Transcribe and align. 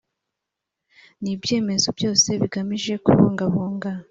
n 1.21 1.23
ibyemezo 1.33 1.87
byose 1.97 2.29
bigamije 2.41 2.93
kubungabunga 3.05 3.89